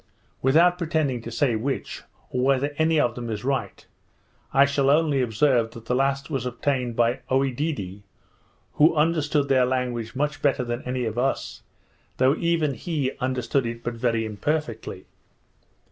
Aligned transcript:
Without 0.41 0.79
pretending 0.79 1.21
to 1.21 1.29
say 1.29 1.55
which, 1.55 2.01
or 2.31 2.43
whether 2.43 2.73
any 2.79 2.99
of 2.99 3.13
them 3.13 3.29
is 3.29 3.43
right, 3.43 3.85
I 4.51 4.65
shall 4.65 4.89
only 4.89 5.21
observe, 5.21 5.69
that 5.73 5.85
the 5.85 5.93
last 5.93 6.31
was 6.31 6.43
obtained 6.43 6.95
by 6.95 7.19
Oedidee, 7.29 8.01
who 8.73 8.95
understood 8.95 9.47
their 9.47 9.63
language 9.67 10.15
much 10.15 10.41
better 10.41 10.63
than 10.63 10.81
any 10.87 11.05
of 11.05 11.19
us, 11.19 11.61
though 12.17 12.33
even 12.35 12.73
he 12.73 13.11
understood 13.19 13.67
it 13.67 13.83
but 13.83 13.93
very 13.93 14.25
imperfectly. 14.25 15.05